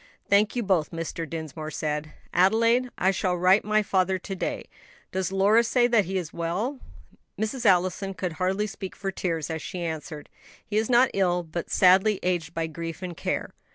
[0.27, 1.29] "Thank you both," Mr.
[1.29, 2.11] Dinsmore said.
[2.33, 4.63] "Adelaide, I shall write my father to day.
[5.11, 6.79] Does Lora say that he is well?"
[7.39, 7.67] Mrs.
[7.67, 10.27] Allison could hardly speak for tears, as she answered,
[10.65, 13.53] "He is not ill, but sadly aged by grief and care.